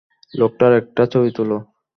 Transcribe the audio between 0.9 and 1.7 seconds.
ছবি তুলো।